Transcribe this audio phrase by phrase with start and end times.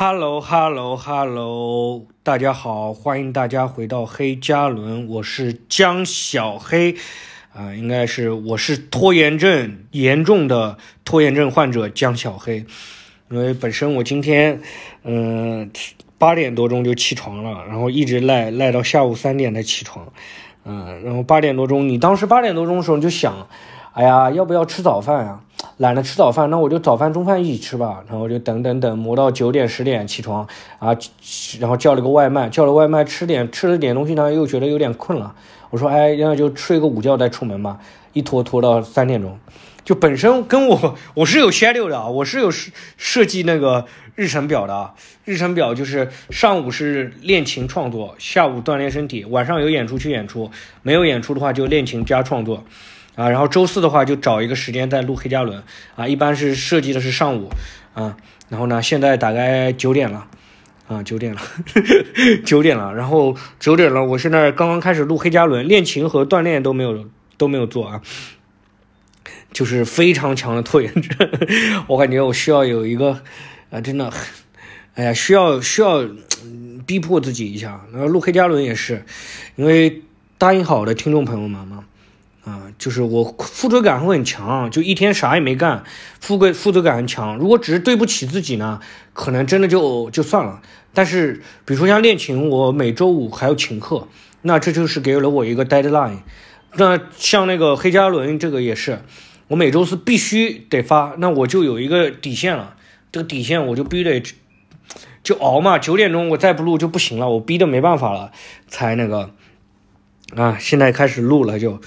[0.00, 6.94] Hello Hello Hello，大家好，欢迎大家回到黑加仑，我是江小黑，
[7.52, 12.64] 啊、应该是我是拖延症严重的拖延症患者江小黑，
[13.28, 14.60] 因为本身我今天
[15.02, 15.68] 嗯
[16.16, 20.12] 八点多钟就起床了，然后一直赖赖到下午三点才起床，
[20.64, 23.48] 嗯、然后八点多钟，你当时八点多钟的时候你就想，
[23.94, 25.40] 哎呀，要不要吃早饭呀、
[25.78, 28.04] 懒得吃早饭，那我就早饭中饭一起吃吧。
[28.06, 30.46] 然后我就等等等，磨到九点十点起床
[30.78, 30.96] 啊，
[31.58, 35.34] 然后叫了个外卖，叫了外卖吃点吃了点东西呢，又觉得有点困了。
[35.70, 37.78] 我说哎，那就睡个午觉再出门吧，
[38.12, 39.38] 一拖拖到三点钟。
[39.84, 44.94] 就本身跟我我是有 schedule 的，我是有设设计那个日程表的啊。
[45.24, 50.50] 日程表就是上午是练琴创作，下午锻炼身体，晚上有演出去演出，
[50.82, 52.64] 没有演出的话就练琴加创作。
[53.18, 55.64] 啊，然后周四的话就找一个时间再录黑加仑
[55.96, 57.50] 啊，一般是设计的是上午
[57.92, 58.16] 啊，
[58.48, 60.28] 然后呢，现在大概九点了
[60.86, 61.40] 啊，九点了，
[62.46, 68.02] 九点了，然后九点了，我现在刚刚开始录黑加仑，练琴和锻炼都没有都没有做啊，
[69.52, 71.28] 就是非常强的拖延症，
[71.88, 73.20] 我感觉我需要有一个
[73.70, 74.12] 啊，真的，
[74.94, 76.08] 哎呀，需要需要
[76.86, 79.04] 逼迫自己一下，然后录黑加仑也是，
[79.56, 80.02] 因为
[80.38, 81.84] 答应好的听众朋友们嘛。
[82.48, 85.84] 啊，就是我负罪感会很强，就一天啥也没干，
[86.18, 87.36] 负罪负罪感很强。
[87.36, 88.80] 如果只是对不起自己呢，
[89.12, 90.62] 可能真的就就算了。
[90.94, 94.08] 但是比如说像练琴，我每周五还要请课，
[94.40, 96.20] 那这就是给了我一个 deadline。
[96.72, 99.02] 那像那个黑加仑这个也是，
[99.48, 102.76] 我每周四必须得发，那我就有一个底线了。
[103.12, 104.22] 这个底线我就必须得
[105.22, 108.32] 就熬嘛，九点钟我再不录就不行了，我逼的没办法了，
[108.68, 109.34] 才那个
[110.34, 111.80] 啊，现在开始录了就。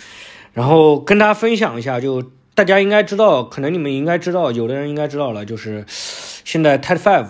[0.54, 7.28] 然后跟大家分享一下，就大家应该知道，可能你们应该知道，有的人应该知道了，就是现在 TED Five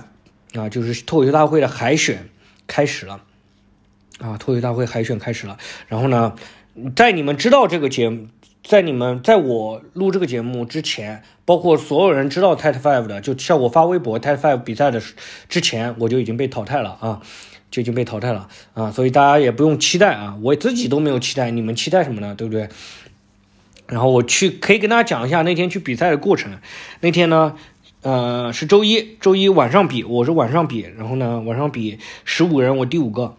[0.56, 2.30] 啊，就是脱口秀大会的海选
[2.66, 3.22] 开始了
[4.20, 5.58] 啊，脱口秀大会海选开始了。
[5.88, 6.36] 然后呢，
[6.96, 8.28] 在你们知道这个节目，
[8.64, 15.02] 在你们在我录这个节目之前，包括所有人知道 TED Five 的，就像我发微博 TED Five 比赛的
[15.48, 17.22] 之前，我就已经被淘汰了啊。
[17.70, 22.36] 就已经被淘汰了啊，所以大家也不用期待啊，我自己都没有期待，你们期待什么呢？
[22.36, 22.68] 对不对？
[23.91, 26.59] 然后我去可以跟大家讲一下那天去比赛的过程。
[27.02, 27.57] 那天呢，
[28.03, 33.35] 呃，是周一，周一晚上比，我是晚上比，然后呢，晚上比十五人，我第五个，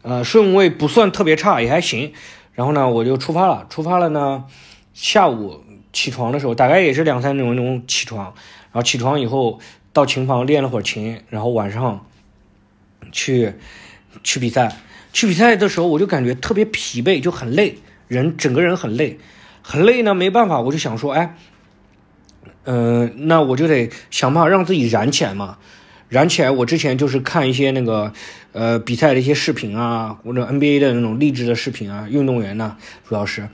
[0.00, 2.14] 呃，顺位不算特别差，也还行。
[2.54, 4.46] 然后呢，我就出发了，出发了呢，
[4.94, 5.62] 下午
[5.92, 9.60] 起床的时候，大概也是两三点钟起床，然后起床以后
[9.92, 12.06] 到琴房练了会儿琴，然后晚上
[13.12, 13.52] 去
[14.24, 14.74] 去比赛。
[15.12, 17.76] 去比赛的时候，我就感觉特别疲惫，就很累，
[18.08, 19.18] 人整个人很累。
[19.70, 21.36] 很累呢，没办法，我就想说，哎，
[22.64, 25.58] 嗯、那我就得想办法让自己燃起来嘛，
[26.08, 26.50] 燃起来。
[26.50, 28.12] 我之前就是看一些那个
[28.50, 32.76] 呃比赛的一些视频啊，或者 NBA 的那种励志的视频啊，运动员呢
[33.08, 33.48] 主要是。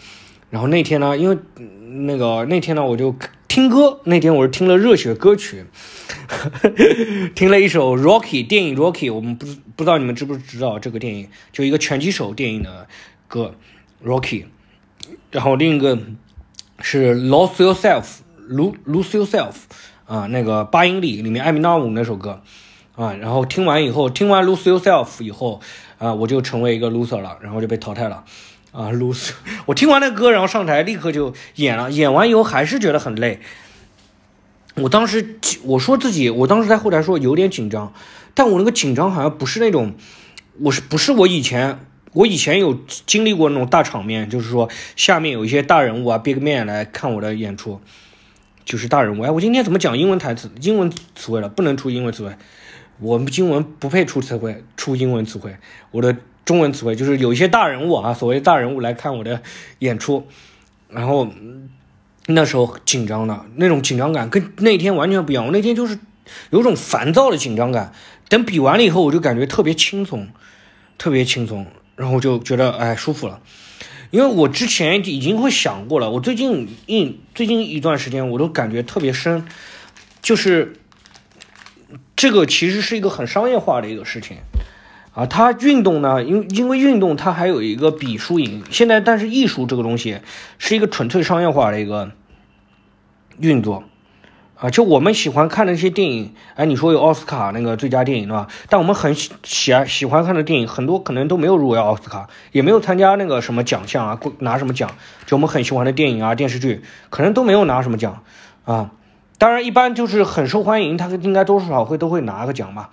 [0.48, 1.36] 然后那天呢，因为
[2.06, 3.14] 那个那天呢，我就
[3.46, 5.66] 听歌，那天我是听了热血歌曲，
[7.36, 9.44] 听了一首 Rocky 电影 Rocky，我们不
[9.76, 12.88] 不知道你们知不知道这个电影，就一个拳击手电影的
[13.28, 13.54] 歌
[14.02, 14.44] Rocky。
[15.30, 15.98] 然后另一个
[16.80, 19.52] 是 Lose Yourself，Lose Lose Yourself
[20.06, 22.42] 啊，那个八英里里面艾米纳姆那首歌
[22.94, 25.60] 啊，然后听完以后，听完 Lose Yourself 以后
[25.98, 28.24] 啊，我就成为一个 loser 了，然后就被淘汰了
[28.72, 29.32] 啊，loser。
[29.66, 33.40] 我听完那歌，然后上台立刻就演了，演完以后还是觉得很累。
[34.76, 37.92] 我当时我说自己，我当时在后台说有点紧张，
[38.32, 39.94] 但我那个紧张好像不是那种，
[40.60, 41.80] 我是不是我以前。
[42.16, 47.78] 我以前有经历过那种大场面，就是说下面有一些大人物啊，big man 来看我的演出，
[48.64, 49.22] 就是大人物。
[49.22, 51.50] 哎，我今天怎么讲英文台词、英文词汇了？
[51.50, 52.34] 不能出英文词汇，
[53.00, 55.58] 我们英文不配出词汇，出英文词汇。
[55.90, 59.42] 我的中文词汇就是有一些大人物啊，所谓大人物来看我的
[59.80, 60.26] 演出，
[60.88, 61.28] 然后
[62.28, 65.44] 那时候紧张的那种紧张感跟那天完全不一样。
[65.44, 65.98] 我那天就是
[66.48, 67.92] 有种烦躁的紧张感，
[68.30, 70.28] 等比完了以后，我就感觉特别轻松，
[70.96, 71.66] 特别轻松。
[71.96, 73.40] 然后就觉得哎舒服了，
[74.10, 79.46] 因为我之前已经会想过了，我最近一最近一段时间我都感觉特别深，
[80.20, 80.76] 就是
[82.14, 84.36] 这个其实是一个很商业化的一个事情
[85.14, 85.24] 啊。
[85.24, 90.20] 它运动呢，因因为运动它还有一个比输赢，现在但是艺术这个东西
[90.58, 92.12] 是一个纯粹商业化的一个
[93.38, 93.84] 运作。
[94.58, 98.48] 啊，就我们喜欢看的那些电影，哎，你说有奥斯卡那个最佳电影对吧？
[98.70, 104.92] 但我们很喜喜喜欢看的电影，很多可能都没有入围奥斯卡，也没有参加那个什么奖项啊，拿什么奖？
[105.26, 108.22] 就我们很喜欢的电影啊、电视剧，可能都没有拿什么奖
[108.64, 108.92] 啊。
[109.36, 112.88] 当然，一般就是很受欢迎，他应该多少会都会拿个奖吧。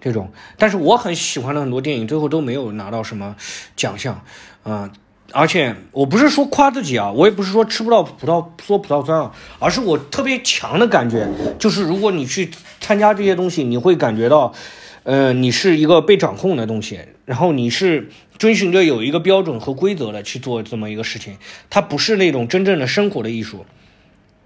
[0.00, 0.30] 这种。
[0.56, 3.34] 但是我很喜欢的很多电影，最后都没有拿到什么
[3.74, 4.22] 奖项，
[4.62, 4.90] 啊。
[5.32, 11.28] 而且我不是说夸自己啊，我也不是说吃不到葡萄说葡萄酸啊，而是我特别强的感觉，
[11.58, 14.54] 就是如果你去参加这些东西，你会感觉到，
[15.02, 18.08] 呃，你是一个被掌控的东西，然后你是
[18.38, 21.36] 遵循着有一个标准和规则的去做这么一个事情，
[21.68, 23.66] 它不是那种真正的生活的艺术，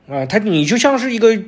[0.08, 1.40] 啊，它你就像是一个，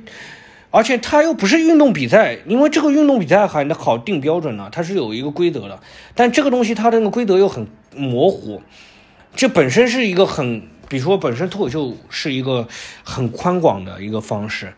[0.70, 5.80] 而且它又不是运动比赛，因为这个运动比赛还好定标准呢，它是有一个规则的，
[6.14, 7.66] 但这个东西它的那个规则又很
[7.96, 8.62] 模糊。
[9.36, 12.68] 这本身是一个很，比如说本身脱口秀是一个
[13.02, 14.74] 很宽广的一个方式，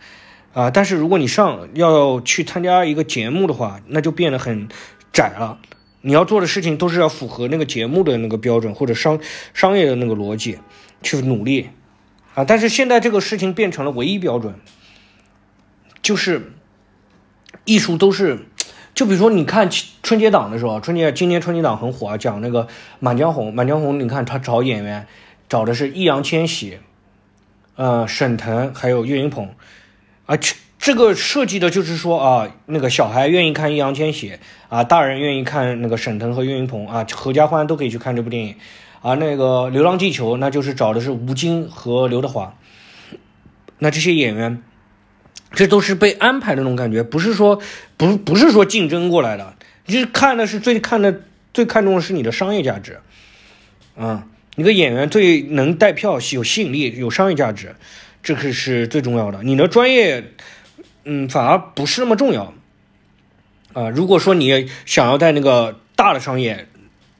[0.54, 4.68] 啊，但是如果你上要去参加一个节目的话，那就变得很
[5.12, 5.58] 窄了。
[6.00, 9.20] 你要做的事情都是要符合那个节目的那个标准或者商
[9.52, 10.58] 商业的那个逻辑
[11.02, 11.68] 去努力，
[12.34, 14.54] 啊，但是现在这个事情变成了唯一标准，
[16.00, 16.52] 就是
[17.64, 18.46] 艺术都是。
[18.96, 19.68] 就比如说，你看
[20.02, 22.64] 春节档的时候，春节今年春节档很火，讲那个
[22.98, 23.48] 《满江红》。
[23.52, 25.06] 《满江红》，你看他找演员，
[25.50, 26.78] 找的是易烊千玺，
[27.74, 29.50] 呃，沈腾，还有岳云鹏，
[30.24, 34.38] 啊，这这个设计的就是说啊，那个小孩愿意看易烊千玺，
[34.70, 38.56] 啊，大人愿意看那个沈腾和岳云鹏，啊，合家欢都可以去看这部电影，
[39.02, 42.54] 啊，那个《流浪地球》，那就是找的是吴京和刘德华，
[43.78, 44.62] 那这些演员。
[45.56, 47.60] 这都是被安排的那种感觉，不是说
[47.96, 49.56] 不不是说竞争过来的，
[49.86, 51.22] 就是看的是最看的
[51.54, 53.00] 最看重的是你的商业价值，
[53.96, 54.26] 啊，
[54.56, 57.74] 一个演员最能带票、有吸引力、有商业价值，
[58.22, 59.42] 这个是最重要的。
[59.42, 60.32] 你的专业，
[61.04, 62.52] 嗯，反而不是那么重要，
[63.72, 66.68] 啊，如果说你想要在那个大的商业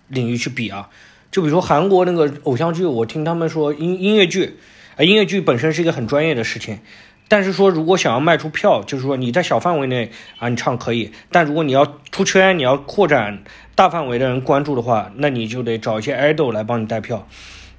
[0.08, 0.90] 领域去比啊，
[1.30, 4.58] 就比如说韩国那个偶像剧，我听他们说音音乐剧，
[4.96, 6.80] 啊，音乐剧本身是一个很专业的事情。
[7.28, 13.42] 但是说，如果想要卖出票，就是说你在小范围内啊，你唱可以；但如果你要出圈，你要扩展
[13.74, 17.26] 大范围的人关注的话，那你就得找一些 idol 来帮你带票。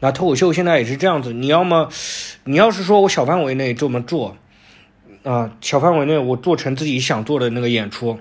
[0.02, 1.88] 那脱口秀现在也是这样子，你要么，
[2.44, 4.36] 你要是说我小范围内这么做，
[5.24, 8.20] 啊，小范围内我做成自己想做的那个演出，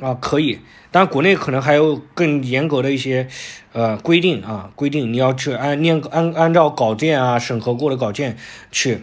[0.00, 0.60] 啊，可以。
[0.90, 3.28] 但，国内可能还有更严格的一些
[3.74, 8.38] 呃规定啊，规定你要去按念按按照稿件啊审核过的稿件
[8.72, 9.02] 去。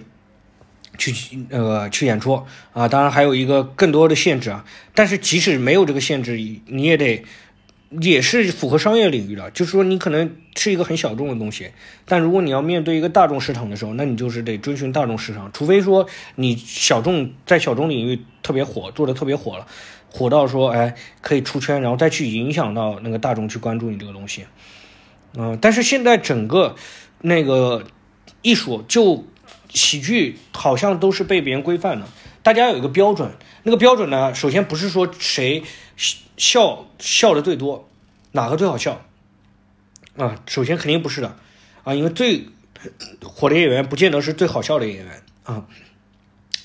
[0.97, 2.43] 去那个去演出
[2.73, 4.65] 啊，当然还有一个更多的限制啊。
[4.93, 6.37] 但是即使没有这个限制，
[6.67, 7.23] 你也得
[8.01, 9.51] 也是符合商业领域的。
[9.51, 11.71] 就是说，你可能是一个很小众的东西，
[12.05, 15.51] 但如果你要面对一个大众市场的时候，那你就是得遵循大众市场。
[15.53, 19.67] 除非说你小众在小众领域特别火，做的特别火了，
[20.09, 24.45] 火到说哎可以出圈，然后再去影响到那个大众去关注你这个东西。
[25.37, 26.75] 嗯，但是现在整个
[27.21, 27.83] 那个
[28.41, 29.25] 艺术就。
[29.75, 32.07] 喜剧好像都是被别人规范的，
[32.41, 33.29] 大家有一个标准，
[33.63, 35.63] 那个标准呢，首先不是说谁
[36.37, 37.87] 笑笑的最多，
[38.31, 39.01] 哪个最好笑？
[40.17, 41.37] 啊，首先肯定不是的。
[41.83, 42.47] 啊，因为最
[43.21, 45.21] 火的演员不见得是最好笑的演员。
[45.43, 45.65] 啊。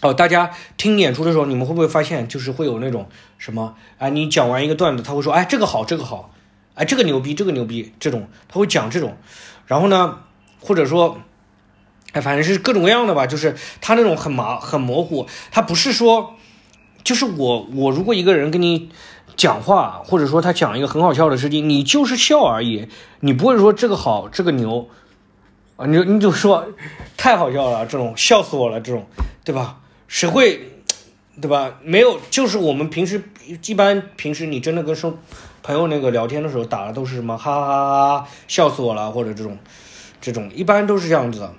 [0.02, 6.32] 哦，大家听演出的时候，你们会不会发现，就是会有那种什么啊，你讲完一个段子，他会说，哎，这个好，这个好，
[6.74, 9.16] 哎，这个牛逼，这个牛逼，这种他会讲这种，
[9.66, 10.20] 然后呢，
[10.60, 11.20] 或者说。
[12.12, 16.36] 哎，反正是各种各样的吧，就是他那种很麻很模糊，他不是说，
[17.04, 18.90] 就是我我如果一个人跟你
[19.36, 22.88] 讲话，或者说他讲一个很好笑的事情，你就是笑而已，
[23.20, 24.88] 你不会说这个好这个牛
[25.76, 26.66] 啊，你就你就说
[27.16, 29.06] 太好笑了，这种笑死我了，这种
[29.44, 29.78] 对吧？
[30.08, 30.72] 谁会
[31.40, 31.78] 对吧？
[31.82, 33.22] 没有，就是我们平时
[33.64, 35.16] 一般平时你真的跟说
[35.62, 39.56] 朋友那个聊天的时候打的都是什么哈哈哈哈笑死我了，或者这种
[40.20, 41.54] 这种一般都是这样子的。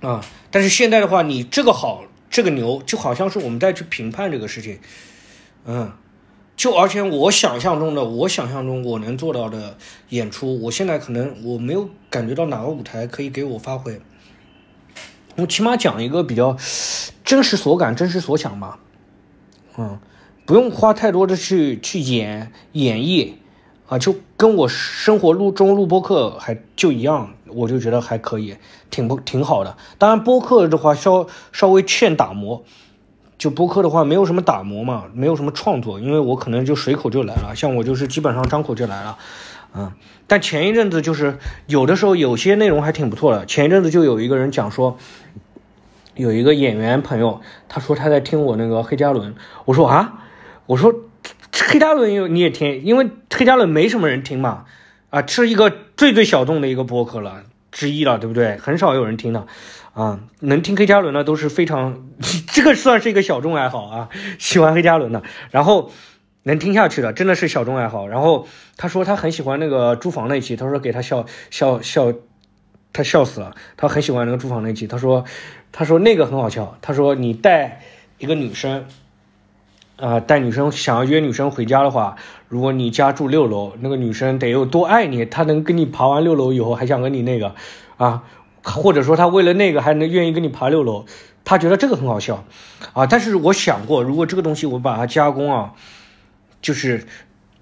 [0.00, 4.78] 啊，但是现在的话，你这个好，这个牛，就好像是我们在去评判这个事情，
[5.66, 5.92] 嗯，
[6.56, 9.76] 就而且我想象中的，我想象中我能做到的
[10.10, 14.00] 演出，我现在可能我没有感觉到哪个舞台可以给我发挥，
[15.36, 16.56] 我起码讲一个比较
[17.24, 18.78] 真实所感、真实所想吧，
[19.76, 19.98] 嗯，
[20.46, 23.32] 不用花太多的去去演演绎。
[23.88, 28.56] 啊，就跟我生活录中录播课还就一样，我就觉得还可以，
[28.90, 29.78] 挺不挺好的。
[29.96, 32.62] 当然播客的话稍稍微欠打磨，
[33.38, 39.16] 就播客的话没有什么打磨嘛，没有什么创作，因为我可能就随口就来了，像我就是基本上张口就来了，
[39.74, 39.92] 嗯。
[40.26, 44.98] 但前一阵子就是有的时候有些内容还挺不错的，前一阵子就有一个人讲说，
[46.14, 47.40] 有一个演员朋友，
[47.70, 50.24] 他说他在听我那个黑加仑，我说啊，
[50.66, 50.94] 我说。
[51.66, 54.66] 黑加仑有你也听，因为黑加仑没什么人听嘛，
[55.10, 58.56] 啊，是一个最最小众的一个播客了之一了，对不对？
[58.58, 59.46] 很少有人听的，
[59.94, 62.08] 啊，能听黑加仑的都是非常，
[62.52, 65.22] 这个算是一个小众爱好啊，喜欢黑加仑的。
[65.50, 65.92] 然后
[66.44, 68.08] 能听下去的，真的是小众爱好。
[68.08, 68.46] 然后
[68.76, 72.12] 他说他很喜欢那个租房那一期，他说给他笑笑笑，
[72.92, 73.54] 他笑死了。
[73.76, 75.24] 他很喜欢那个租房那期，他说
[75.72, 76.78] 他说那个很好笑。
[76.80, 77.82] 他说你带
[78.18, 78.86] 一个女生，
[79.98, 82.16] 啊，带女生想要约女生回家的话，
[82.48, 87.54] 如果你家住六楼，那个女生得有多爱你，她能跟你爬完六楼以后还想跟你那个
[87.96, 88.22] 啊，
[88.62, 91.04] 或者说她为了那个还能愿意跟你爬六楼，
[91.44, 92.44] 他觉得这个很好笑
[92.92, 93.06] 啊。
[93.06, 95.74] 但是我想过，如果这个东西我把它加工啊。
[96.60, 97.06] 就是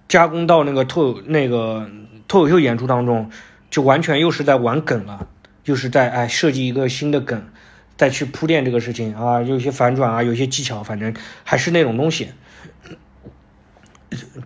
[0.08, 1.90] 加工到那个脱那个
[2.28, 3.28] 脱口秀演出当中，
[3.68, 5.26] 就完全又是在玩梗了，
[5.66, 7.46] 又是在哎设计一个新的梗，
[7.96, 12.28] 再去铺垫这个事情啊，有些反转啊，有些技巧，反正还是那种东西，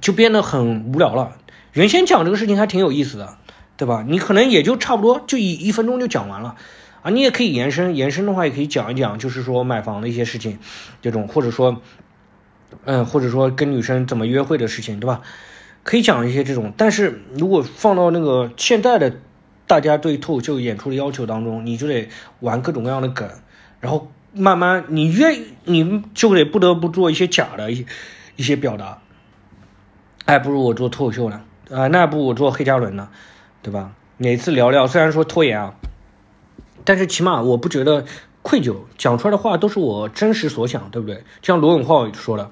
[0.00, 1.37] 就变得很无聊了。
[1.73, 3.37] 原先讲这个事情还挺有意思的，
[3.76, 4.04] 对吧？
[4.07, 6.57] 你可能也就差不多就一一分钟就讲完了
[7.02, 10.59] 啊，你也可以延伸，延伸的话也可以讲一讲，就是说买房的一些事情，
[11.02, 11.80] 这种或者说。
[12.85, 15.23] 嗯，或者说跟女生怎么约会的事情，对吧？
[15.83, 19.16] 可以讲一些这种，但是如果放到那个现在的
[19.71, 22.09] 大家对脱口秀演出的要求当中，你就得
[22.41, 23.31] 玩各种各样的梗，
[23.79, 27.87] 然后慢慢你愿你就得不得不做一些假的一些
[28.35, 28.99] 一些表达，
[30.27, 33.11] 还不如我做脱口秀呢，啊，那不如我做黑加仑呢，
[33.62, 33.93] 对吧？
[34.17, 35.75] 每次聊聊，虽然说拖延啊，
[36.85, 38.05] 但是起码我不觉得。
[38.43, 41.25] 愧疚讲出来的话都是我真实所想，对不对？
[41.43, 42.50] 像罗永浩说的，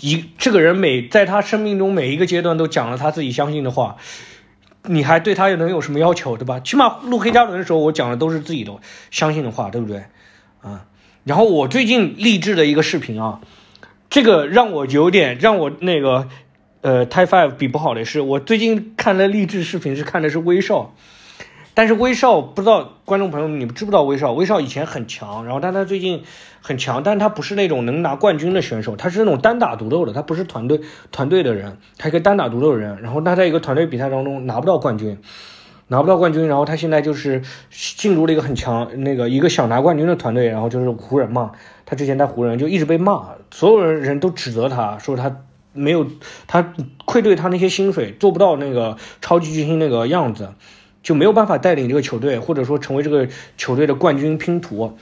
[0.00, 3.96] 一这个人每在他生命中每一个阶段都讲了他自己相信的话，
[4.88, 6.58] 你还对他能有什么要求，对吧？
[6.60, 8.72] 起码录黑加仑的时候，我讲的都是自己的
[9.10, 10.04] 相信的话，对不对？
[10.62, 10.86] 啊，
[11.24, 13.40] 然后我最近励志的一个视频啊，
[14.10, 16.28] 这个让我有点让我那个
[16.80, 20.94] 呃 Type Five 比不好的是，我最近看的励志视频是看的是威少。
[21.78, 24.32] 但是威少不知道观众朋友们，你们知不知道威少？
[24.32, 26.24] 威少以前很强，然后但他最近
[26.60, 30.80] 很强，但是他不是那种能拿冠军的选手，他是那种单打独斗的，他不是团队
[31.12, 33.00] 团队的人，他一个单打独斗的人。
[33.00, 35.18] 然后他在一个团队比赛当中拿不到冠军，
[35.86, 41.52] 拿不到冠军，然后他现在就是进入了一个很强那个一个想拿冠军的团队，然后就是湖人嘛。
[41.86, 46.08] 他之前在湖人就一直被骂，所有人人都指责他说他没有
[46.48, 50.54] 他愧对他那些薪水，做不到那个超级巨星那个样子。
[51.02, 54.96] 就没有办法带领这个球队，或者说成为这个球队的冠军拼图，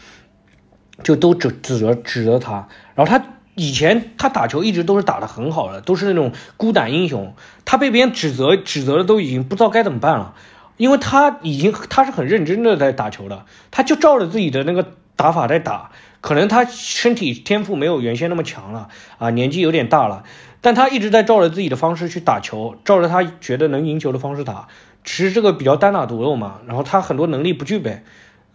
[1.02, 2.68] 就都指指责指责他。
[2.94, 3.24] 然后他
[3.54, 7.34] 以前他打球一直都是打得很好的，都是那种孤胆英雄。
[7.64, 10.34] 他被别人指责指责的都已经不知道该怎么办了，
[10.76, 15.90] 因为他已经他是很认真的在打球的，他就照着自己的那个打法在打。
[16.20, 18.88] 可能他身体天赋没有原先那么强了
[19.18, 20.24] 啊，年纪有点大了，
[20.60, 24.66] 但他一直在照着自己的方式去打球，照着他觉得能赢球的方式打。
[25.06, 28.02] 其实这个比较单打独斗嘛，然后他很多能力不具备，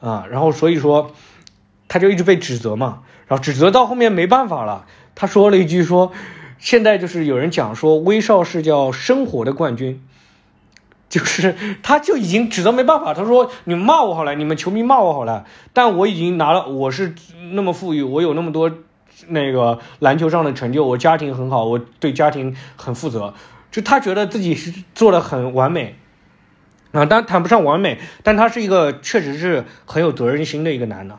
[0.02, 1.14] 啊，然后所以说
[1.88, 6.12] 他就一直被指责嘛，然后指责到后面没办法了，他说了一句说，
[6.60, 10.04] 现在就是有人讲说威少是叫生活的冠军，
[11.08, 17.16] 就是他就已经指责没办法，他说你们骂我好了，你们球迷骂我好了，但我已经拿了，我是
[17.54, 18.70] 那么富裕，我有那么多
[19.30, 23.34] 那个篮球上的成就，我家庭很好，我对家庭很负责，
[23.72, 25.96] 就他觉得自己是做的很完美。
[26.92, 31.18] 啊，但谈不上完美，但他是一个确实是很有责任心的一个男的。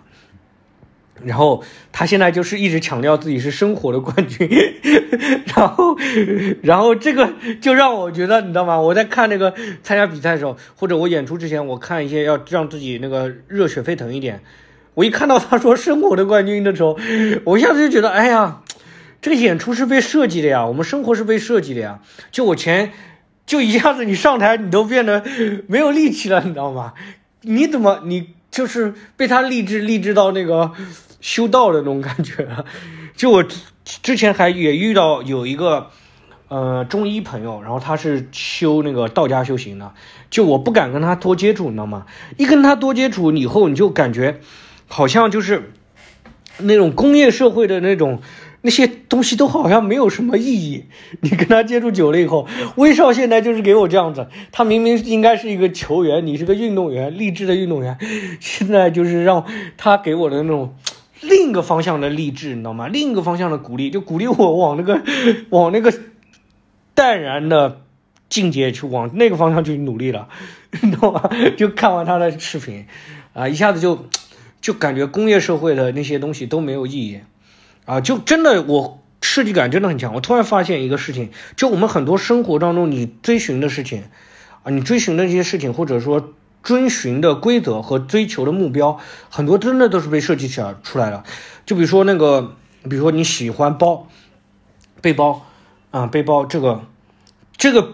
[1.25, 1.63] 然后
[1.93, 4.49] 他现在就是一直强调自己是生活的冠军，
[5.55, 5.97] 然后，
[6.63, 8.81] 然后这个就让我觉得，你知道吗？
[8.81, 14.41] 我在看那个参加比赛的时候，或者我演出之前，我看一些要让自己那个热血沸腾一点。
[14.95, 16.99] 我一看到他说生活的冠军的时候，
[17.45, 18.63] 我一下子就觉得，哎呀，
[19.21, 22.01] 这个演出是被设计的呀，我们生活是被设计的呀。
[22.33, 22.93] 就我前。
[23.45, 25.25] 就一下子，你上台你都变得
[25.67, 26.95] 没有力气了，你知道吗？
[27.43, 30.73] 你怎么你就是被他励志励志到那个
[31.21, 32.49] 修道的那种感觉？
[33.17, 33.45] 就我
[33.85, 35.91] 之前还也遇到有一个
[36.49, 39.93] 呃中医朋友，然后他是修那个道家修行的，
[40.31, 42.07] 就我不敢跟他多接触，你知道吗？
[42.37, 44.41] 一跟他多接触以后，你就感觉
[44.87, 45.73] 好像就是
[46.59, 48.23] 那种工业社会的那种。
[48.63, 50.85] 那些东西都好像没有什么意义。
[51.21, 54.29] 你跟他接触久了以后，威少现在就是给我这样子。
[54.53, 57.99] 他明明应该是一个球员，你是个运动员，励志的运动员，
[58.41, 59.45] 现在就是让
[59.77, 60.75] 他给我的那种
[61.21, 62.89] 另一个方向的励志，你知道吗？
[62.89, 65.03] 另一个方向的鼓励，就鼓励我往那个
[65.51, 65.93] 往那个
[66.95, 67.83] 淡然的
[68.29, 70.29] 境界去，往那个方向去努力了，
[70.83, 71.31] 你懂吗？
[71.57, 72.87] 就看完他的视频，
[73.35, 74.07] 啊，一下子就
[74.61, 77.21] 就感觉工业社会的那些东西都没有意义。
[77.85, 80.15] 啊，就真的我设计感真的很强。
[80.15, 84.05] 我突然发现一个事情，就我们很多生活当中你追寻的事情，
[84.63, 91.25] 啊，你追寻的这些事情，或者说遵循的规则和追求的目标，很多真的都是被设计起来出来的。
[91.67, 92.57] 就比如说那个，
[92.89, 94.07] 比如说你喜欢包
[95.01, 95.47] 背包，
[95.91, 96.83] 啊，背包这个，
[97.57, 97.93] 这个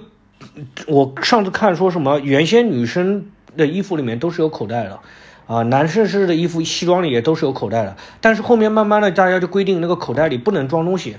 [0.87, 5.00] 我上次看说什么，原先女生的衣服里面都是有口袋的，
[5.49, 11.17] 啊，男士式的衣服西装里也都是有口袋的，但是后面慢慢的大家就规定那个口袋里不能装东西，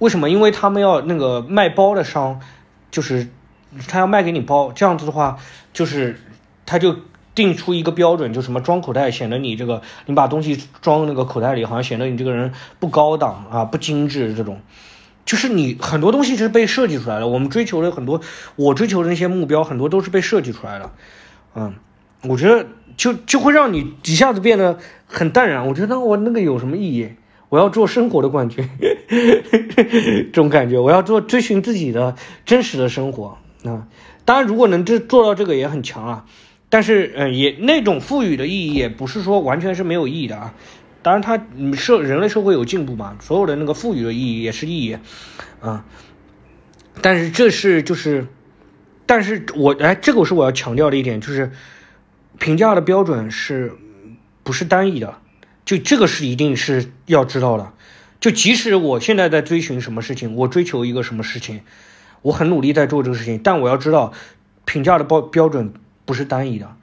[0.00, 0.28] 为什么？
[0.28, 2.40] 因为他们要那个卖包的商，
[2.90, 3.28] 就是
[3.86, 5.38] 他要卖给你包，这样子的话，
[5.72, 6.18] 就是
[6.66, 6.96] 他就。
[7.34, 14.60] 定出一个标准，就什么装口袋显得你这个，你把东西装那个口袋里，好像显得你这个人不高档啊，不精致这种，
[15.24, 17.28] 就是你很多东西是被设计出来的。
[17.28, 18.20] 我们追求的很多，
[18.56, 20.90] 我追求的那些目标，很多都是被设计出来的。
[21.54, 21.74] 嗯，
[22.24, 22.66] 我觉得
[22.98, 25.66] 就就会让你一下子变得很淡然。
[25.66, 27.08] 我觉得我那个有什么意义？
[27.48, 28.68] 我要做生活的冠军，
[29.08, 32.14] 这种感觉，我要做追寻自己的
[32.44, 33.88] 真实的生活啊。
[34.26, 36.26] 当然，如果能这做到这个也很强啊。
[36.70, 40.54] 但是，嗯，也那种赋予的意义也不是说完全是没有意义的啊。
[41.00, 41.42] 当然，它
[41.74, 44.98] 社人类社会有进步嘛，所有的那个赋予的意义也是意义，
[45.62, 45.86] 啊。
[47.00, 48.26] 但是这是就是，
[49.06, 51.52] 但是我哎，这个是我要强调的一点，就是
[52.38, 53.76] 评价的标准是
[54.42, 55.14] 不是单一的？
[55.64, 57.72] 就这个是一定是要知道的。
[58.20, 61.60] 就即使我现在在追寻什么事情，我追求一个什么事情，
[62.22, 64.12] 我很努力在做这个事情，但我要知道
[64.64, 65.74] 评价的标标准。
[66.08, 66.74] 不是单一的，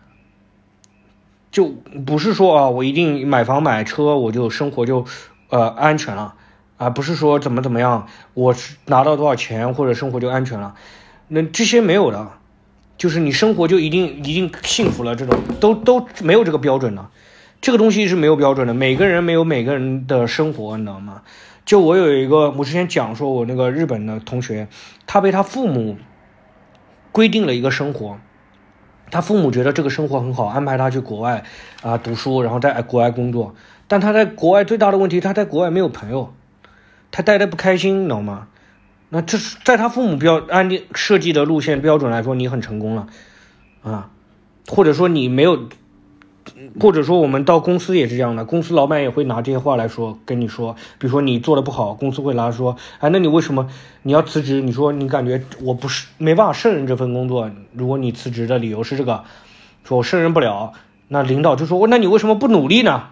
[1.50, 1.66] 就
[2.06, 5.08] 不是说啊，我一定买房买车，我就生活就
[5.50, 6.36] 呃安全了
[6.78, 8.54] 啊，不是说怎么怎么样，我
[8.86, 10.76] 拿到多少钱或者生活就安全了，
[11.28, 12.34] 那这些没有的，
[12.98, 17.08] 就是你生活就一定一定幸福了，这种都都没有这个标准的，
[17.62, 21.22] 这个东西是没有标准的，每个人没有每个人的生活，你知道吗？
[21.66, 24.68] 就我有一个，我之前讲说，我那个日本的同学，
[25.08, 25.98] 他被他父母
[27.12, 28.18] 规定了一个生活。
[29.12, 31.44] 他父母觉得这个生活很好，安排他去国外
[31.82, 33.56] 啊读书，然后在国外工作。
[33.88, 36.34] 但他在国外最大的问题，他在国外没有朋友，
[37.12, 38.48] 他待的不开心，你知道吗？
[39.10, 43.08] 那这是在他父母标按设计的路线标准来说，你很成功了
[43.84, 44.10] 啊，
[44.68, 45.68] 或者说你没有。
[46.80, 53.68] 或者说，我们到公司也是这样的，公司老板也会拿这些话来说跟你说，比如说你做的不好，公司会拿说，哎，那你为什么
[54.04, 54.62] 你要辞职？
[54.62, 59.24] 你说你感觉我不是没办法胜任这份工作，如果你辞职的理由是这个，
[59.84, 60.74] 说我胜任不了，
[61.08, 63.08] 那领导就说，那你为什么不努力呢？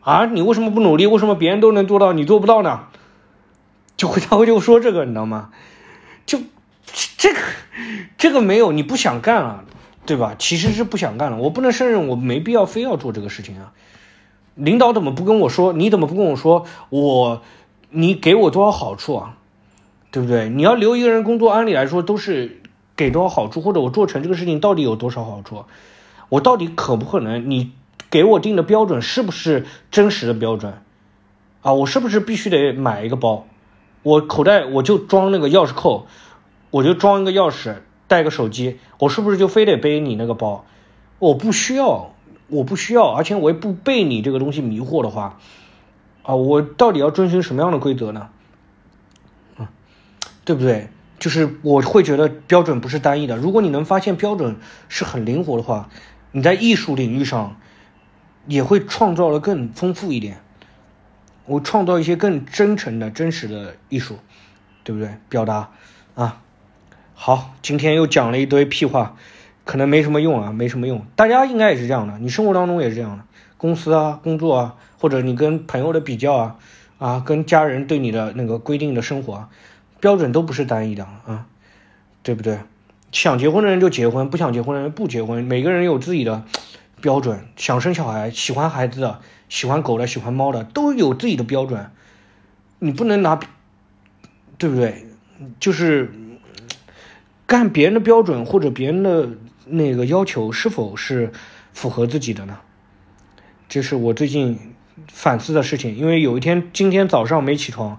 [0.00, 1.06] 啊，你为什么不努力？
[1.06, 2.84] 为什么别人都能做到，你做不到呢？
[4.02, 5.50] 就会他会就说这个，你知道吗？
[6.26, 6.40] 就
[7.16, 7.38] 这个
[8.18, 9.62] 这个没有，你不想干了。
[10.04, 10.34] 对吧？
[10.36, 13.72] 其实是不想干了，我不能胜任，我没必要非要做这个事情啊。
[14.56, 15.72] 领导怎么不跟我说？
[15.72, 16.66] 你怎么不跟我说？
[16.88, 17.42] 我，
[17.90, 19.36] 你给我多少好处啊？
[20.10, 20.48] 对不对？
[20.48, 22.60] 你要留一个人工作，按理来说都是
[22.96, 25.66] 给多少好处，或者我做成这个事情到底有多少好处？
[26.30, 27.48] 我到底可不可能？
[27.48, 27.70] 你
[28.10, 30.82] 给我定的标准是不是真实的标准？
[31.60, 33.46] 啊，我是不是必须得买一个包？
[34.02, 36.06] 我口袋我就装那个钥匙扣，
[36.70, 37.76] 我就装一个钥匙。
[38.08, 40.66] 带个手机，我是不是就非得背你那个包？
[41.18, 42.12] 我不需要，
[42.48, 45.38] 我不需要，而且我也不被你这个东西迷惑的话，
[46.22, 48.28] 啊，我到底要遵循什么样的规则呢？
[49.56, 49.66] 嗯，
[50.44, 50.90] 对不对？
[51.18, 53.38] 就是我会觉得标准不是单一的。
[53.38, 54.56] 如果你能发现标准
[54.90, 55.88] 是很灵活的话，
[56.32, 57.56] 你在艺术领域上
[58.46, 60.41] 也会创造的更丰富一点。
[61.46, 64.18] 我创造一些更真诚的真实的艺术，
[64.84, 65.10] 对不对？
[65.28, 65.70] 表达
[66.14, 66.40] 啊。
[67.14, 69.16] 好，今天又讲了一堆屁话，
[69.64, 71.04] 可能没什么用啊，没什么用。
[71.14, 73.24] 大家应该也是这样的，你生活当中也是这样的，
[73.56, 76.56] 公司啊、工作啊，或者你跟朋友的比较啊，
[76.98, 79.48] 啊，跟家人对你的那个规定的生活
[80.00, 81.46] 标准都不是单一的啊，
[82.22, 82.58] 对不对？
[83.12, 86.44] 想结婚的人就结婚，不想结婚的人不结婚，每个人有自己的
[87.02, 87.44] 标准。
[87.56, 89.20] 想生小孩、喜欢孩子的、
[89.52, 91.90] 喜欢狗的、喜欢猫的，都有自己的标准。
[92.78, 93.38] 你不能拿，
[94.56, 95.06] 对不对？
[95.60, 96.10] 就是。
[97.44, 99.28] 干别人的标准或者别人的
[99.66, 101.32] 那个要求是否是
[101.74, 102.60] 符合自己的呢？
[103.68, 104.58] 这是我最近
[105.12, 105.94] 反思的事情。
[105.94, 107.98] 因为有一天今天早上没起床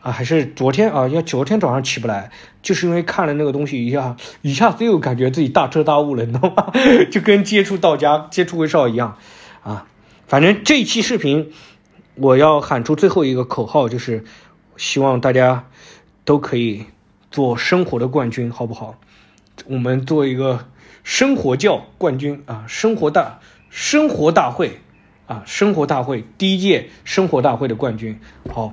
[0.00, 2.30] 啊，还是昨天啊，要昨天早上起不来，
[2.62, 6.72] 就是因为看了那个东西一下，一下子又感觉自己大彻大悟了，你知道吗？
[7.12, 9.18] 就跟接触道家、接触威少一样
[9.62, 9.86] 啊。
[10.26, 11.52] 反正这一期视频
[12.14, 14.24] 我要喊出最后一个口号，就是
[14.76, 15.68] 希望大家
[16.24, 16.86] 都可以。
[17.28, 18.98] 做生活的冠军，好不好？
[19.66, 20.70] 我们做一个
[21.02, 24.80] 生活教冠军啊，生活大生活大会
[25.26, 28.18] 啊，生活大会第一届生活大会的冠军。
[28.48, 28.72] 好，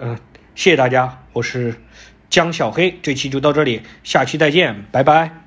[0.00, 0.16] 嗯，
[0.54, 1.74] 谢谢大家，我是
[2.30, 5.42] 江小黑，这期就到这里，下期再见，拜拜。